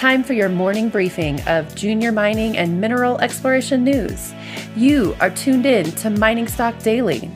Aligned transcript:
time 0.00 0.24
for 0.24 0.32
your 0.32 0.48
morning 0.48 0.88
briefing 0.88 1.38
of 1.42 1.74
junior 1.74 2.10
mining 2.10 2.56
and 2.56 2.80
mineral 2.80 3.18
exploration 3.18 3.84
news. 3.84 4.32
You 4.74 5.14
are 5.20 5.28
tuned 5.28 5.66
in 5.66 5.92
to 5.96 6.08
Mining 6.08 6.48
Stock 6.48 6.78
Daily. 6.78 7.30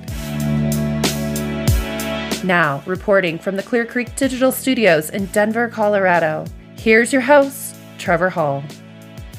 Now, 2.42 2.82
reporting 2.86 3.38
from 3.38 3.56
the 3.56 3.62
Clear 3.62 3.84
Creek 3.84 4.16
Digital 4.16 4.50
Studios 4.50 5.10
in 5.10 5.26
Denver, 5.26 5.68
Colorado, 5.68 6.46
here's 6.78 7.12
your 7.12 7.20
host, 7.20 7.76
Trevor 7.98 8.30
Hall. 8.30 8.64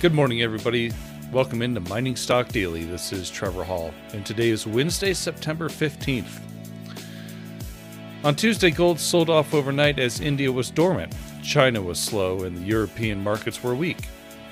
Good 0.02 0.14
morning, 0.14 0.44
everybody. 0.44 0.92
Welcome 1.32 1.64
into 1.64 1.80
Mining 1.80 2.16
Stock 2.16 2.50
Daily. 2.50 2.84
This 2.84 3.12
is 3.12 3.32
Trevor 3.32 3.64
Hall, 3.64 3.92
and 4.14 4.24
today 4.24 4.50
is 4.50 4.68
Wednesday, 4.68 5.16
September 5.16 5.68
15th. 5.68 6.42
On 8.24 8.36
Tuesday, 8.36 8.70
gold 8.70 9.00
sold 9.00 9.32
off 9.32 9.56
overnight 9.56 9.98
as 9.98 10.20
India 10.20 10.52
was 10.52 10.70
dormant, 10.70 11.16
China 11.46 11.82
was 11.82 12.00
slow, 12.00 12.44
and 12.44 12.58
the 12.58 12.66
European 12.66 13.24
markets 13.24 13.64
were 13.64 13.76
weak. 13.76 14.08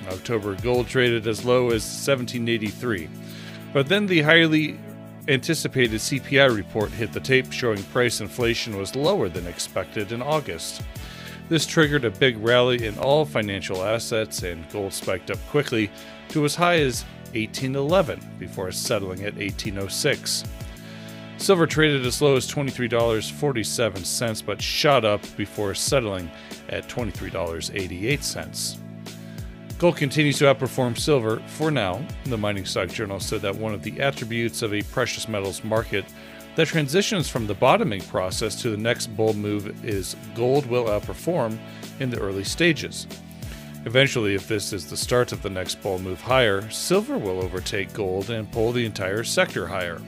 October 0.07 0.55
gold 0.55 0.87
traded 0.87 1.27
as 1.27 1.43
low 1.43 1.67
as 1.67 1.83
1783. 1.83 3.09
But 3.73 3.87
then 3.87 4.05
the 4.05 4.21
highly 4.21 4.77
anticipated 5.27 5.99
CPI 5.99 6.55
report 6.55 6.91
hit 6.91 7.11
the 7.11 7.19
tape, 7.19 7.51
showing 7.51 7.81
price 7.85 8.21
inflation 8.21 8.77
was 8.77 8.95
lower 8.95 9.29
than 9.29 9.47
expected 9.47 10.11
in 10.11 10.21
August. 10.21 10.81
This 11.49 11.65
triggered 11.65 12.05
a 12.05 12.11
big 12.11 12.37
rally 12.37 12.85
in 12.85 12.97
all 12.97 13.25
financial 13.25 13.83
assets, 13.83 14.43
and 14.43 14.69
gold 14.69 14.93
spiked 14.93 15.31
up 15.31 15.39
quickly 15.49 15.89
to 16.29 16.45
as 16.45 16.55
high 16.55 16.79
as 16.79 17.03
1811 17.33 18.19
before 18.37 18.71
settling 18.71 19.19
at 19.21 19.35
1806. 19.35 20.43
Silver 21.43 21.67
traded 21.67 22.05
as 22.05 22.21
low 22.21 22.37
as 22.37 22.49
$23.47 22.49 24.45
but 24.45 24.61
shot 24.61 25.03
up 25.03 25.21
before 25.35 25.75
settling 25.75 26.31
at 26.69 26.87
$23.88. 26.87 28.77
Gold 29.77 29.97
continues 29.97 30.37
to 30.37 30.45
outperform 30.45 30.97
silver 30.97 31.41
for 31.47 31.69
now. 31.69 32.01
The 32.23 32.37
Mining 32.37 32.63
Stock 32.63 32.87
Journal 32.87 33.19
said 33.19 33.41
that 33.41 33.57
one 33.57 33.73
of 33.73 33.83
the 33.83 33.99
attributes 33.99 34.61
of 34.61 34.73
a 34.73 34.83
precious 34.83 35.27
metals 35.27 35.65
market 35.65 36.05
that 36.55 36.69
transitions 36.69 37.27
from 37.27 37.45
the 37.45 37.55
bottoming 37.55 37.99
process 38.03 38.61
to 38.61 38.69
the 38.69 38.77
next 38.77 39.07
bull 39.07 39.33
move 39.33 39.83
is 39.83 40.15
gold 40.35 40.65
will 40.67 40.85
outperform 40.85 41.59
in 41.99 42.09
the 42.09 42.21
early 42.21 42.45
stages. 42.45 43.05
Eventually, 43.83 44.33
if 44.33 44.47
this 44.47 44.71
is 44.71 44.89
the 44.89 44.95
start 44.95 45.33
of 45.33 45.41
the 45.41 45.49
next 45.49 45.81
bull 45.83 45.99
move 45.99 46.21
higher, 46.21 46.69
silver 46.69 47.17
will 47.17 47.43
overtake 47.43 47.91
gold 47.91 48.29
and 48.29 48.49
pull 48.49 48.71
the 48.71 48.85
entire 48.85 49.25
sector 49.25 49.67
higher. 49.67 49.99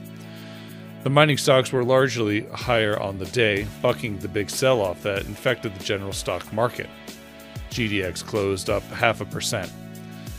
The 1.06 1.10
mining 1.10 1.36
stocks 1.36 1.70
were 1.70 1.84
largely 1.84 2.46
higher 2.46 3.00
on 3.00 3.16
the 3.16 3.26
day, 3.26 3.68
bucking 3.80 4.18
the 4.18 4.26
big 4.26 4.50
sell 4.50 4.80
off 4.80 5.04
that 5.04 5.24
infected 5.26 5.72
the 5.72 5.84
general 5.84 6.12
stock 6.12 6.52
market. 6.52 6.88
GDX 7.70 8.24
closed 8.24 8.68
up 8.68 8.82
half 8.86 9.20
a 9.20 9.24
percent. 9.24 9.70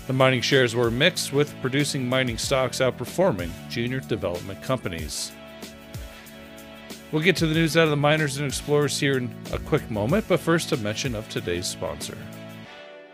The 0.07 0.11
mining 0.11 0.41
shares 0.41 0.75
were 0.75 0.91
mixed, 0.91 1.31
with 1.31 1.55
producing 1.61 2.09
mining 2.09 2.37
stocks 2.37 2.79
outperforming 2.79 3.49
junior 3.69 4.01
development 4.01 4.61
companies. 4.61 5.31
We'll 7.13 7.23
get 7.23 7.37
to 7.37 7.47
the 7.47 7.55
news 7.55 7.77
out 7.77 7.85
of 7.85 7.91
the 7.91 7.95
miners 7.95 8.35
and 8.35 8.45
explorers 8.45 8.99
here 8.99 9.15
in 9.15 9.33
a 9.53 9.59
quick 9.59 9.89
moment, 9.89 10.25
but 10.27 10.41
first 10.41 10.73
a 10.73 10.77
mention 10.77 11.15
of 11.15 11.29
today's 11.29 11.65
sponsor. 11.65 12.17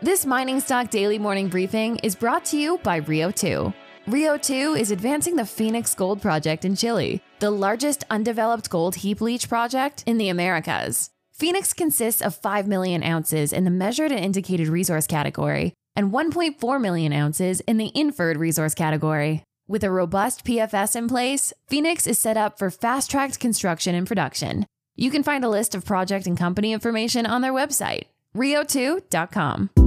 This 0.02 0.26
Mining 0.26 0.58
Stock 0.58 0.90
Daily 0.90 1.20
Morning 1.20 1.46
Briefing 1.46 1.98
is 2.02 2.16
brought 2.16 2.44
to 2.46 2.56
you 2.56 2.78
by 2.78 2.96
Rio 2.96 3.30
2. 3.30 3.72
Rio 4.06 4.36
2 4.36 4.74
is 4.74 4.90
advancing 4.90 5.36
the 5.36 5.46
Phoenix 5.46 5.94
Gold 5.94 6.20
Project 6.20 6.66
in 6.66 6.76
Chile, 6.76 7.22
the 7.44 7.50
largest 7.50 8.04
undeveloped 8.08 8.70
gold 8.70 8.94
heap 8.94 9.20
leach 9.20 9.50
project 9.50 10.02
in 10.06 10.16
the 10.16 10.30
Americas. 10.30 11.10
Phoenix 11.34 11.74
consists 11.74 12.22
of 12.22 12.34
5 12.34 12.66
million 12.66 13.02
ounces 13.02 13.52
in 13.52 13.64
the 13.64 13.70
measured 13.70 14.10
and 14.10 14.24
indicated 14.24 14.68
resource 14.68 15.06
category 15.06 15.74
and 15.94 16.10
1.4 16.10 16.80
million 16.80 17.12
ounces 17.12 17.60
in 17.60 17.76
the 17.76 17.92
inferred 17.94 18.38
resource 18.38 18.72
category. 18.72 19.42
With 19.68 19.84
a 19.84 19.90
robust 19.90 20.46
PFS 20.46 20.96
in 20.96 21.06
place, 21.06 21.52
Phoenix 21.68 22.06
is 22.06 22.18
set 22.18 22.38
up 22.38 22.58
for 22.58 22.70
fast 22.70 23.10
tracked 23.10 23.40
construction 23.40 23.94
and 23.94 24.06
production. 24.06 24.64
You 24.96 25.10
can 25.10 25.22
find 25.22 25.44
a 25.44 25.50
list 25.50 25.74
of 25.74 25.84
project 25.84 26.26
and 26.26 26.38
company 26.38 26.72
information 26.72 27.26
on 27.26 27.42
their 27.42 27.52
website, 27.52 28.04
rio2.com. 28.34 29.83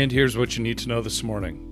And 0.00 0.10
here's 0.10 0.34
what 0.34 0.56
you 0.56 0.62
need 0.62 0.78
to 0.78 0.88
know 0.88 1.02
this 1.02 1.22
morning. 1.22 1.66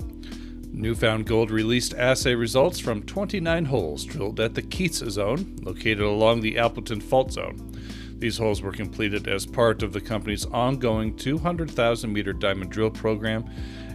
New 0.70 0.94
Found 0.96 1.24
Gold 1.24 1.50
released 1.50 1.94
assay 1.94 2.34
results 2.34 2.78
from 2.78 3.02
29 3.04 3.64
holes 3.64 4.04
drilled 4.04 4.38
at 4.38 4.54
the 4.54 4.60
Keats 4.60 4.98
Zone, 4.98 5.56
located 5.62 6.00
along 6.00 6.42
the 6.42 6.58
Appleton 6.58 7.00
Fault 7.00 7.32
Zone. 7.32 7.72
These 8.18 8.36
holes 8.36 8.60
were 8.60 8.70
completed 8.70 9.28
as 9.28 9.46
part 9.46 9.82
of 9.82 9.94
the 9.94 10.02
company's 10.02 10.44
ongoing 10.44 11.16
200,000 11.16 12.12
meter 12.12 12.34
diamond 12.34 12.70
drill 12.70 12.90
program 12.90 13.48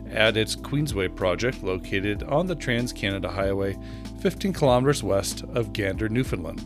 at 0.10 0.36
its 0.36 0.56
Queensway 0.56 1.16
project 1.16 1.62
located 1.62 2.24
on 2.24 2.48
the 2.48 2.56
Trans 2.56 2.92
Canada 2.92 3.30
Highway 3.30 3.78
15 4.24 4.52
kilometers 4.52 5.04
west 5.04 5.44
of 5.54 5.74
Gander, 5.74 6.10
Newfoundland. 6.10 6.66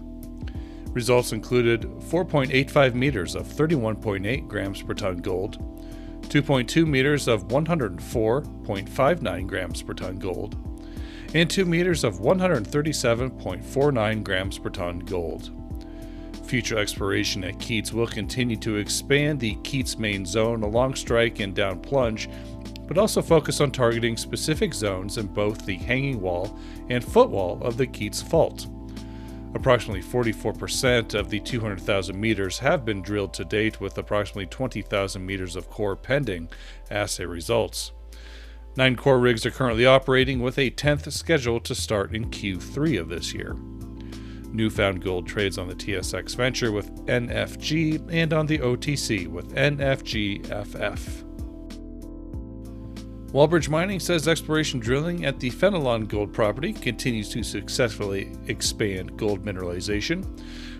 Results 0.93 1.33
included 1.33 1.81
4.85 1.81 2.93
meters 2.93 3.35
of 3.35 3.45
31.8 3.45 4.47
grams 4.47 4.81
per 4.81 4.93
ton 4.93 5.17
gold, 5.17 5.61
2.2 6.27 6.85
meters 6.85 7.27
of 7.27 7.47
104.59 7.47 9.47
grams 9.47 9.81
per 9.81 9.93
ton 9.93 10.17
gold, 10.17 10.55
and 11.33 11.49
2 11.49 11.65
meters 11.65 12.03
of 12.03 12.19
137.49 12.19 14.23
grams 14.23 14.59
per 14.59 14.69
ton 14.69 14.99
gold. 14.99 15.49
Future 16.45 16.77
exploration 16.77 17.43
at 17.43 17.59
Keats 17.59 17.91
will 17.91 18.05
continue 18.07 18.57
to 18.57 18.77
expand 18.77 19.39
the 19.39 19.55
Keats 19.63 19.97
main 19.97 20.23
zone 20.25 20.61
along 20.63 20.95
strike 20.95 21.39
and 21.39 21.55
down 21.55 21.79
plunge, 21.79 22.29
but 22.87 22.97
also 22.97 23.21
focus 23.21 23.59
on 23.59 23.71
targeting 23.71 24.15
specific 24.15 24.73
zones 24.73 25.17
in 25.17 25.27
both 25.27 25.65
the 25.65 25.75
hanging 25.75 26.21
wall 26.21 26.57
and 26.89 27.03
footwall 27.03 27.61
of 27.61 27.75
the 27.77 27.87
Keats 27.87 28.21
fault. 28.21 28.67
Approximately 29.53 30.03
44% 30.03 31.13
of 31.13 31.29
the 31.29 31.39
200,000 31.39 32.19
meters 32.19 32.59
have 32.59 32.85
been 32.85 33.01
drilled 33.01 33.33
to 33.35 33.45
date, 33.45 33.79
with 33.81 33.97
approximately 33.97 34.45
20,000 34.45 35.25
meters 35.25 35.55
of 35.55 35.69
core 35.69 35.95
pending 35.95 36.49
assay 36.91 37.25
results. 37.25 37.91
Nine 38.75 38.95
core 38.95 39.19
rigs 39.19 39.45
are 39.45 39.51
currently 39.51 39.85
operating, 39.85 40.41
with 40.41 40.57
a 40.59 40.69
10th 40.69 41.11
scheduled 41.11 41.65
to 41.65 41.75
start 41.75 42.13
in 42.13 42.29
Q3 42.29 42.99
of 42.99 43.09
this 43.09 43.33
year. 43.33 43.55
New 44.51 44.69
Found 44.69 45.03
Gold 45.03 45.27
trades 45.27 45.57
on 45.57 45.67
the 45.67 45.75
TSX 45.75 46.35
Venture 46.35 46.71
with 46.71 47.05
NFG 47.05 48.11
and 48.11 48.33
on 48.33 48.45
the 48.45 48.59
OTC 48.59 49.27
with 49.27 49.53
NFGFF. 49.55 51.26
Wallbridge 53.33 53.67
Mining 53.67 53.99
says 53.99 54.25
exploration 54.25 54.79
drilling 54.79 55.25
at 55.25 55.37
the 55.37 55.49
Fenelon 55.49 56.07
gold 56.07 56.31
property 56.31 56.71
continues 56.71 57.27
to 57.29 57.43
successfully 57.43 58.31
expand 58.47 59.17
gold 59.17 59.43
mineralization, 59.43 60.25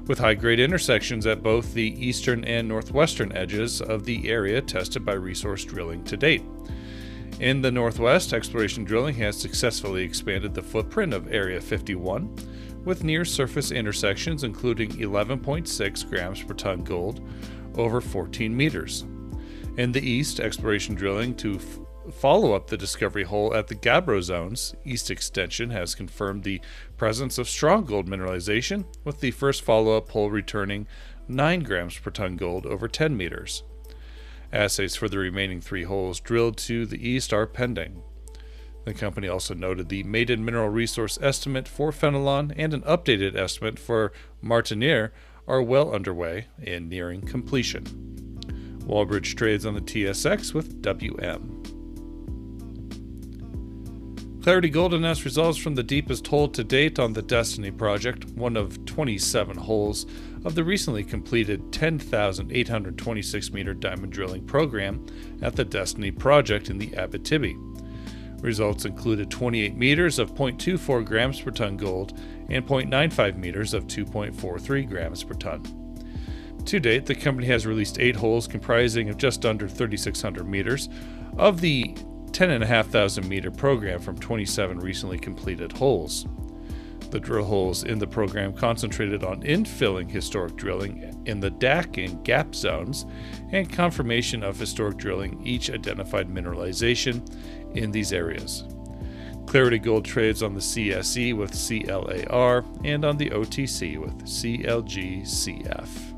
with 0.07 0.17
high 0.17 0.33
grade 0.33 0.61
intersections 0.61 1.27
at 1.27 1.43
both 1.43 1.73
the 1.73 1.93
eastern 2.03 2.45
and 2.45 2.65
northwestern 2.65 3.33
edges 3.33 3.81
of 3.81 4.05
the 4.05 4.29
area 4.29 4.61
tested 4.61 5.03
by 5.03 5.11
resource 5.11 5.65
drilling 5.65 6.05
to 6.05 6.15
date. 6.15 6.41
In 7.41 7.61
the 7.61 7.69
northwest, 7.69 8.31
exploration 8.31 8.85
drilling 8.85 9.15
has 9.15 9.37
successfully 9.37 10.03
expanded 10.03 10.53
the 10.53 10.63
footprint 10.63 11.13
of 11.13 11.31
Area 11.33 11.59
51, 11.59 12.33
with 12.85 13.03
near 13.03 13.25
surface 13.25 13.71
intersections 13.71 14.45
including 14.45 14.91
11.6 14.91 16.09
grams 16.09 16.41
per 16.41 16.53
ton 16.53 16.81
gold 16.85 17.19
over 17.75 17.99
14 17.99 18.55
meters. 18.55 19.03
In 19.75 19.91
the 19.91 20.01
east, 20.01 20.39
exploration 20.39 20.95
drilling 20.95 21.35
to 21.35 21.59
follow 22.11 22.53
up 22.53 22.67
the 22.67 22.77
discovery 22.77 23.23
hole 23.23 23.53
at 23.53 23.67
the 23.67 23.75
Gabbro 23.75 24.21
Zone's 24.21 24.75
east 24.85 25.09
extension 25.09 25.69
has 25.69 25.95
confirmed 25.95 26.43
the 26.43 26.61
presence 26.97 27.37
of 27.37 27.49
strong 27.49 27.85
gold 27.85 28.07
mineralization, 28.07 28.85
with 29.03 29.19
the 29.19 29.31
first 29.31 29.61
follow 29.61 29.97
up 29.97 30.09
hole 30.09 30.29
returning 30.29 30.87
9 31.27 31.63
grams 31.63 31.97
per 31.97 32.11
ton 32.11 32.35
gold 32.35 32.65
over 32.65 32.87
10 32.87 33.15
meters. 33.15 33.63
Assays 34.51 34.95
for 34.95 35.09
the 35.09 35.17
remaining 35.17 35.59
three 35.61 35.83
holes 35.83 36.19
drilled 36.19 36.57
to 36.57 36.85
the 36.85 37.07
east 37.07 37.33
are 37.33 37.45
pending. 37.45 38.01
The 38.85 38.93
company 38.93 39.27
also 39.27 39.53
noted 39.53 39.89
the 39.89 40.03
maiden 40.03 40.45
mineral 40.45 40.69
resource 40.69 41.19
estimate 41.21 41.67
for 41.67 41.91
Fenelon 41.91 42.53
and 42.55 42.73
an 42.73 42.83
updated 42.83 43.35
estimate 43.35 43.77
for 43.77 44.13
Martiniere 44.41 45.11
are 45.45 45.61
well 45.61 45.93
underway 45.93 46.47
and 46.63 46.89
nearing 46.89 47.21
completion. 47.21 47.83
Wallbridge 48.87 49.35
trades 49.35 49.65
on 49.65 49.73
the 49.73 49.81
TSX 49.81 50.53
with 50.53 50.81
WM. 50.81 51.56
Clarity 54.47 54.69
Gold 54.69 54.93
announced 54.93 55.25
results 55.25 55.57
from 55.57 55.75
the 55.75 55.83
deepest 55.83 56.25
hole 56.25 56.47
to 56.47 56.63
date 56.63 56.99
on 56.99 57.11
the 57.11 57.21
Destiny 57.21 57.69
project, 57.69 58.29
one 58.29 58.55
of 58.55 58.85
27 58.85 59.57
holes 59.57 60.05
of 60.45 60.55
the 60.55 60.63
recently 60.63 61.03
completed 61.03 61.73
10,826 61.73 63.51
meter 63.51 63.73
diamond 63.73 64.13
drilling 64.13 64.45
program 64.45 65.05
at 65.41 65.57
the 65.57 65.65
Destiny 65.65 66.11
project 66.11 66.69
in 66.69 66.77
the 66.77 66.87
Abitibi. 66.91 67.57
Results 68.41 68.85
included 68.85 69.29
28 69.29 69.75
meters 69.75 70.17
of 70.17 70.33
0.24 70.33 71.03
grams 71.03 71.41
per 71.41 71.51
ton 71.51 71.75
gold 71.75 72.17
and 72.47 72.65
0.95 72.65 73.35
meters 73.35 73.73
of 73.73 73.85
2.43 73.87 74.87
grams 74.87 75.25
per 75.25 75.33
ton. 75.33 75.61
To 76.63 76.79
date, 76.79 77.05
the 77.05 77.15
company 77.15 77.47
has 77.47 77.65
released 77.65 77.99
eight 77.99 78.15
holes 78.15 78.47
comprising 78.47 79.09
of 79.09 79.17
just 79.17 79.45
under 79.45 79.67
3,600 79.67 80.47
meters 80.47 80.87
of 81.37 81.59
the 81.59 81.97
10,500 82.31 83.27
meter 83.27 83.51
program 83.51 83.99
from 83.99 84.17
27 84.17 84.79
recently 84.79 85.17
completed 85.17 85.71
holes. 85.71 86.25
The 87.09 87.19
drill 87.19 87.45
holes 87.45 87.83
in 87.83 87.99
the 87.99 88.07
program 88.07 88.53
concentrated 88.53 89.23
on 89.23 89.41
infilling 89.43 90.09
historic 90.09 90.55
drilling 90.57 91.23
in 91.25 91.39
the 91.39 91.51
DAC 91.51 92.05
and 92.05 92.23
gap 92.23 92.53
zones 92.53 93.05
and 93.51 93.71
confirmation 93.71 94.43
of 94.43 94.59
historic 94.59 94.97
drilling 94.97 95.41
each 95.45 95.71
identified 95.71 96.27
mineralization 96.27 97.25
in 97.75 97.91
these 97.91 98.11
areas. 98.11 98.65
Clarity 99.45 99.79
Gold 99.79 100.03
trades 100.03 100.43
on 100.43 100.53
the 100.53 100.59
CSE 100.59 101.33
with 101.33 101.53
CLAR 101.53 102.65
and 102.83 103.05
on 103.05 103.15
the 103.15 103.29
OTC 103.29 103.97
with 103.97 104.25
CLGCF. 104.25 106.16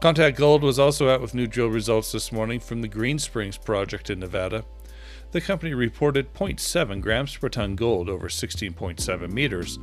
Contact 0.00 0.36
Gold 0.36 0.62
was 0.62 0.78
also 0.78 1.10
out 1.10 1.20
with 1.20 1.34
new 1.34 1.46
drill 1.46 1.68
results 1.68 2.12
this 2.12 2.32
morning 2.32 2.58
from 2.58 2.80
the 2.80 2.88
Green 2.88 3.18
Springs 3.18 3.58
project 3.58 4.08
in 4.08 4.20
Nevada 4.20 4.64
the 5.32 5.40
company 5.40 5.74
reported 5.74 6.34
0.7 6.34 7.00
grams 7.00 7.36
per 7.36 7.48
ton 7.48 7.76
gold 7.76 8.08
over 8.08 8.28
16.7 8.28 9.32
meters, 9.32 9.78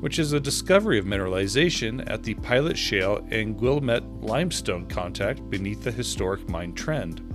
which 0.00 0.18
is 0.18 0.32
a 0.32 0.40
discovery 0.40 0.98
of 0.98 1.04
mineralization 1.04 2.08
at 2.10 2.24
the 2.24 2.34
Pilot 2.34 2.76
Shale 2.76 3.24
and 3.30 3.56
Guilmette 3.56 4.24
limestone 4.24 4.86
contact 4.86 5.48
beneath 5.48 5.84
the 5.84 5.92
historic 5.92 6.48
mine 6.48 6.74
trend. 6.74 7.26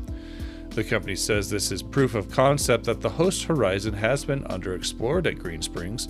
The 0.71 0.83
company 0.83 1.15
says 1.15 1.49
this 1.49 1.71
is 1.71 1.81
proof 1.81 2.15
of 2.15 2.29
concept 2.29 2.83
that 2.85 2.99
the 2.99 3.09
host 3.09 3.45
horizon 3.45 3.93
has 3.93 4.25
been 4.25 4.43
underexplored 4.43 5.25
at 5.25 5.39
Green 5.39 5.61
Springs, 5.61 6.09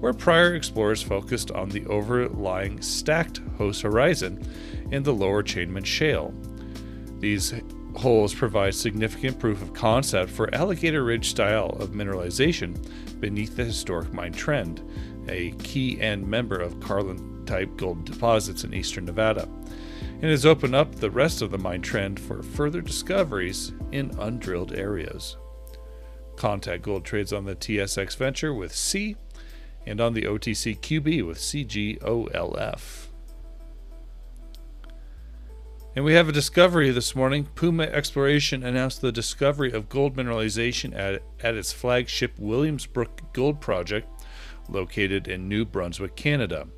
where 0.00 0.14
prior 0.14 0.54
explorers 0.54 1.02
focused 1.02 1.50
on 1.50 1.68
the 1.68 1.84
overlying 1.86 2.80
stacked 2.80 3.42
host 3.58 3.82
horizon 3.82 4.42
in 4.90 5.02
the 5.02 5.14
lower 5.14 5.42
Chainman 5.42 5.84
Shale. 5.84 6.34
These 7.18 7.54
holes 7.96 8.34
provide 8.34 8.74
significant 8.74 9.38
proof 9.38 9.62
of 9.62 9.72
concept 9.72 10.30
for 10.30 10.54
Alligator 10.54 11.04
Ridge 11.04 11.30
style 11.30 11.70
of 11.80 11.90
mineralization 11.90 12.76
beneath 13.20 13.56
the 13.56 13.64
historic 13.64 14.12
mine 14.12 14.32
trend, 14.32 14.82
a 15.28 15.52
key 15.52 16.00
end 16.00 16.26
member 16.26 16.60
of 16.60 16.78
Carlin 16.80 17.44
type 17.46 17.76
gold 17.76 18.04
deposits 18.04 18.64
in 18.64 18.74
eastern 18.74 19.06
Nevada, 19.06 19.48
and 20.20 20.24
has 20.24 20.44
opened 20.46 20.74
up 20.74 20.94
the 20.94 21.10
rest 21.10 21.42
of 21.42 21.50
the 21.50 21.58
mine 21.58 21.82
trend 21.82 22.20
for 22.20 22.42
further 22.42 22.80
discoveries 22.80 23.72
in 23.92 24.10
undrilled 24.18 24.72
areas. 24.72 25.36
Contact 26.36 26.82
Gold 26.82 27.04
trades 27.04 27.32
on 27.32 27.46
the 27.46 27.56
TSX 27.56 28.16
Venture 28.16 28.52
with 28.52 28.74
C 28.74 29.16
and 29.86 30.00
on 30.00 30.12
the 30.12 30.22
OTC 30.22 30.78
QB 30.78 31.26
with 31.26 31.38
CGOLF. 31.38 33.05
And 35.96 36.04
we 36.04 36.12
have 36.12 36.28
a 36.28 36.32
discovery 36.32 36.90
this 36.90 37.16
morning. 37.16 37.48
Puma 37.54 37.84
Exploration 37.84 38.62
announced 38.62 39.00
the 39.00 39.10
discovery 39.10 39.72
of 39.72 39.88
gold 39.88 40.14
mineralization 40.14 40.94
at, 40.94 41.22
at 41.40 41.54
its 41.54 41.72
flagship 41.72 42.38
Williams 42.38 42.84
Brook 42.84 43.22
Gold 43.32 43.62
Project, 43.62 44.06
located 44.68 45.26
in 45.26 45.48
New 45.48 45.64
Brunswick, 45.64 46.14
Canada. 46.14 46.68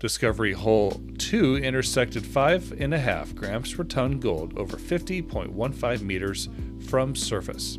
Discovery 0.00 0.52
Hole 0.52 1.00
2 1.18 1.58
intersected 1.58 2.24
5.5 2.24 3.36
grams 3.36 3.72
per 3.72 3.84
ton 3.84 4.18
gold 4.18 4.58
over 4.58 4.76
50.15 4.76 6.02
meters 6.02 6.48
from 6.88 7.14
surface. 7.14 7.78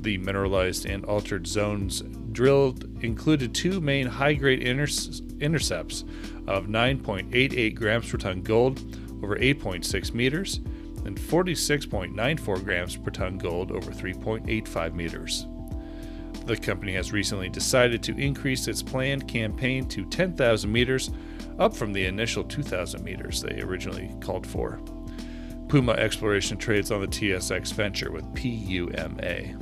The 0.00 0.18
mineralized 0.18 0.86
and 0.86 1.04
altered 1.04 1.46
zones 1.46 2.02
drilled 2.32 3.04
included 3.04 3.54
two 3.54 3.80
main 3.80 4.08
high 4.08 4.34
grade 4.34 4.60
intercepts 4.64 6.04
of 6.48 6.66
9.88 6.66 7.74
grams 7.76 8.10
per 8.10 8.18
ton 8.18 8.42
gold 8.42 8.80
over 9.24 9.36
8.6 9.36 10.12
meters 10.12 10.60
and 11.06 11.18
46.94 11.18 12.62
grams 12.62 12.96
per 12.96 13.10
ton 13.10 13.38
gold 13.38 13.72
over 13.72 13.90
3.85 13.90 14.92
meters. 14.94 15.46
The 16.44 16.56
company 16.56 16.92
has 16.92 17.10
recently 17.10 17.48
decided 17.48 18.02
to 18.02 18.16
increase 18.18 18.68
its 18.68 18.82
planned 18.82 19.26
campaign 19.26 19.88
to 19.88 20.04
10,000 20.04 20.70
meters, 20.70 21.10
up 21.58 21.74
from 21.74 21.94
the 21.94 22.04
initial 22.04 22.44
2,000 22.44 23.02
meters 23.02 23.40
they 23.40 23.62
originally 23.62 24.14
called 24.20 24.46
for. 24.46 24.78
Puma 25.68 25.92
Exploration 25.92 26.58
trades 26.58 26.90
on 26.90 27.00
the 27.00 27.06
TSX 27.06 27.72
Venture 27.72 28.12
with 28.12 28.24
PUMA. 28.34 29.58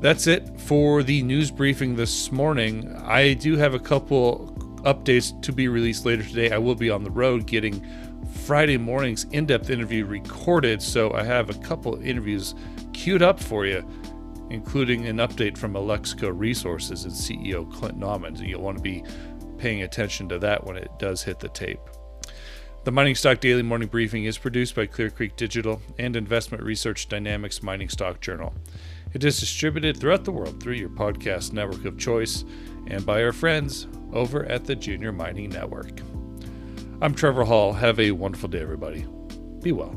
That's 0.00 0.26
it 0.26 0.60
for 0.60 1.02
the 1.02 1.22
news 1.22 1.50
briefing 1.50 1.96
this 1.96 2.30
morning. 2.30 2.92
I 3.02 3.34
do 3.34 3.56
have 3.56 3.74
a 3.74 3.78
couple 3.78 4.51
updates 4.84 5.40
to 5.42 5.52
be 5.52 5.68
released 5.68 6.04
later 6.04 6.22
today. 6.22 6.50
I 6.50 6.58
will 6.58 6.74
be 6.74 6.90
on 6.90 7.04
the 7.04 7.10
road 7.10 7.46
getting 7.46 7.84
Friday 8.44 8.76
morning's 8.76 9.24
in 9.32 9.46
depth 9.46 9.70
interview 9.70 10.04
recorded, 10.04 10.82
so 10.82 11.12
I 11.12 11.22
have 11.22 11.50
a 11.50 11.54
couple 11.54 12.00
interviews 12.02 12.54
queued 12.92 13.22
up 13.22 13.40
for 13.40 13.66
you, 13.66 13.86
including 14.50 15.06
an 15.06 15.18
update 15.18 15.56
from 15.56 15.74
Alexco 15.74 16.32
Resources 16.34 17.04
and 17.04 17.12
CEO 17.12 17.70
Clynton 17.72 17.98
Nauman. 17.98 18.46
You'll 18.46 18.62
want 18.62 18.78
to 18.78 18.82
be 18.82 19.04
paying 19.58 19.82
attention 19.82 20.28
to 20.28 20.38
that 20.40 20.64
when 20.64 20.76
it 20.76 20.90
does 20.98 21.22
hit 21.22 21.38
the 21.38 21.48
tape. 21.48 21.80
The 22.84 22.90
Mining 22.90 23.14
Stock 23.14 23.38
Daily 23.38 23.62
Morning 23.62 23.86
Briefing 23.86 24.24
is 24.24 24.38
produced 24.38 24.74
by 24.74 24.86
Clear 24.86 25.08
Creek 25.08 25.36
Digital 25.36 25.80
and 26.00 26.16
Investment 26.16 26.64
Research 26.64 27.08
Dynamics 27.08 27.62
Mining 27.62 27.88
Stock 27.88 28.20
Journal. 28.20 28.52
It 29.12 29.22
is 29.22 29.38
distributed 29.38 29.98
throughout 29.98 30.24
the 30.24 30.32
world 30.32 30.60
through 30.60 30.74
your 30.74 30.88
podcast 30.88 31.52
network 31.52 31.84
of 31.84 31.96
choice 31.96 32.44
and 32.86 33.04
by 33.04 33.22
our 33.22 33.32
friends 33.32 33.86
over 34.12 34.44
at 34.46 34.64
the 34.64 34.76
Junior 34.76 35.12
Mining 35.12 35.50
Network. 35.50 36.00
I'm 37.00 37.14
Trevor 37.14 37.44
Hall. 37.44 37.72
Have 37.72 37.98
a 37.98 38.12
wonderful 38.12 38.48
day, 38.48 38.60
everybody. 38.60 39.06
Be 39.62 39.72
well. 39.72 39.96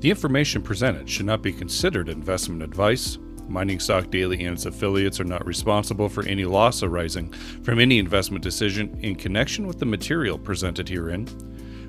The 0.00 0.10
information 0.10 0.62
presented 0.62 1.08
should 1.08 1.26
not 1.26 1.42
be 1.42 1.52
considered 1.52 2.08
investment 2.08 2.62
advice. 2.62 3.18
Mining 3.48 3.80
Stock 3.80 4.10
Daily 4.10 4.44
and 4.44 4.56
its 4.56 4.66
affiliates 4.66 5.20
are 5.20 5.24
not 5.24 5.46
responsible 5.46 6.08
for 6.08 6.24
any 6.24 6.44
loss 6.44 6.82
arising 6.82 7.32
from 7.62 7.78
any 7.78 7.98
investment 7.98 8.42
decision 8.42 8.98
in 9.00 9.14
connection 9.14 9.66
with 9.66 9.78
the 9.78 9.86
material 9.86 10.38
presented 10.38 10.88
herein. 10.88 11.26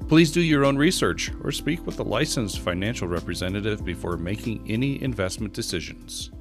Please 0.08 0.32
do 0.32 0.42
your 0.42 0.64
own 0.64 0.78
research 0.78 1.32
or 1.44 1.52
speak 1.52 1.86
with 1.86 2.00
a 2.00 2.04
licensed 2.04 2.60
financial 2.60 3.08
representative 3.08 3.84
before 3.84 4.16
making 4.16 4.64
any 4.69 5.02
investment 5.02 5.54
decisions. 5.54 6.31